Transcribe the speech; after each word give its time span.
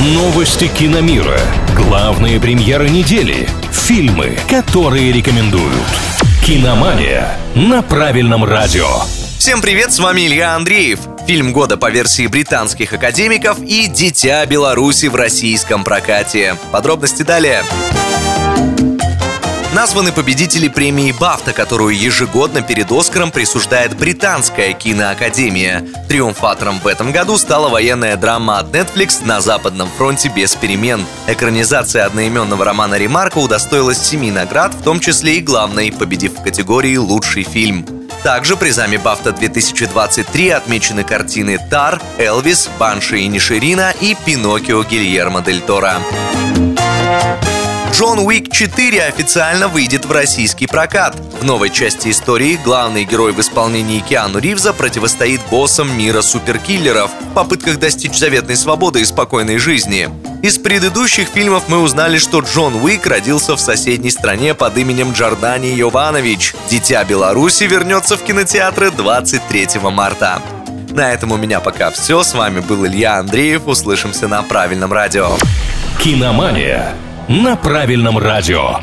Новости 0.00 0.68
киномира. 0.68 1.40
Главные 1.74 2.38
премьеры 2.38 2.88
недели. 2.88 3.48
Фильмы, 3.72 4.38
которые 4.48 5.10
рекомендуют. 5.10 5.74
Киномания 6.46 7.36
на 7.56 7.82
правильном 7.82 8.44
радио. 8.44 8.86
Всем 9.40 9.60
привет, 9.60 9.92
с 9.92 9.98
вами 9.98 10.28
Илья 10.28 10.54
Андреев. 10.54 11.00
Фильм 11.26 11.52
года 11.52 11.76
по 11.76 11.90
версии 11.90 12.28
британских 12.28 12.92
академиков 12.92 13.60
и 13.60 13.88
«Дитя 13.88 14.46
Беларуси» 14.46 15.06
в 15.06 15.16
российском 15.16 15.82
прокате. 15.82 16.56
Подробности 16.70 17.24
далее. 17.24 17.64
Названы 19.78 20.10
победители 20.10 20.66
премии 20.66 21.12
«Бафта», 21.12 21.52
которую 21.52 21.96
ежегодно 21.96 22.62
перед 22.62 22.90
«Оскаром» 22.90 23.30
присуждает 23.30 23.96
Британская 23.96 24.72
киноакадемия. 24.72 25.84
Триумфатором 26.08 26.80
в 26.80 26.88
этом 26.88 27.12
году 27.12 27.38
стала 27.38 27.68
военная 27.68 28.16
драма 28.16 28.58
от 28.58 28.74
Netflix 28.74 29.24
«На 29.24 29.40
Западном 29.40 29.88
фронте 29.96 30.32
без 30.34 30.56
перемен». 30.56 31.06
Экранизация 31.28 32.06
одноименного 32.06 32.64
романа 32.64 32.96
Ремарка 32.96 33.38
удостоилась 33.38 34.02
семи 34.02 34.32
наград, 34.32 34.74
в 34.74 34.82
том 34.82 34.98
числе 34.98 35.36
и 35.36 35.40
главной, 35.40 35.92
победив 35.92 36.32
в 36.40 36.42
категории 36.42 36.96
«Лучший 36.96 37.44
фильм». 37.44 37.86
Также 38.24 38.56
призами 38.56 38.96
Бафта 38.96 39.30
2023 39.30 40.50
отмечены 40.50 41.04
картины 41.04 41.56
«Тар», 41.70 42.02
«Элвис», 42.18 42.68
«Банши 42.80 43.20
и 43.20 43.28
Ниширина» 43.28 43.94
и 44.00 44.16
«Пиноккио» 44.26 44.82
Гильермо 44.82 45.40
Дель 45.40 45.60
Торо. 45.60 45.98
Джон 47.98 48.20
Уик 48.20 48.52
4 48.52 49.06
официально 49.06 49.66
выйдет 49.66 50.04
в 50.04 50.12
российский 50.12 50.68
прокат. 50.68 51.16
В 51.40 51.44
новой 51.44 51.68
части 51.68 52.10
истории 52.10 52.56
главный 52.64 53.02
герой 53.02 53.32
в 53.32 53.40
исполнении 53.40 53.98
Киану 53.98 54.38
Ривза 54.38 54.72
противостоит 54.72 55.40
боссам 55.50 55.98
мира 55.98 56.22
суперкиллеров 56.22 57.10
в 57.10 57.34
попытках 57.34 57.80
достичь 57.80 58.16
заветной 58.16 58.54
свободы 58.54 59.00
и 59.00 59.04
спокойной 59.04 59.58
жизни. 59.58 60.08
Из 60.44 60.58
предыдущих 60.58 61.26
фильмов 61.26 61.64
мы 61.66 61.78
узнали, 61.78 62.18
что 62.18 62.38
Джон 62.38 62.76
Уик 62.76 63.04
родился 63.04 63.56
в 63.56 63.60
соседней 63.60 64.10
стране 64.10 64.54
под 64.54 64.78
именем 64.78 65.10
Джордани 65.10 65.66
Йованович. 65.66 66.54
«Дитя 66.70 67.02
Беларуси» 67.02 67.64
вернется 67.64 68.16
в 68.16 68.22
кинотеатры 68.22 68.92
23 68.92 69.80
марта. 69.90 70.40
На 70.90 71.12
этом 71.12 71.32
у 71.32 71.36
меня 71.36 71.58
пока 71.58 71.90
все. 71.90 72.22
С 72.22 72.32
вами 72.32 72.60
был 72.60 72.86
Илья 72.86 73.16
Андреев. 73.16 73.66
Услышимся 73.66 74.28
на 74.28 74.44
правильном 74.44 74.92
радио. 74.92 75.32
Киномания 76.00 76.94
на 77.28 77.56
правильном 77.56 78.18
радио. 78.18 78.78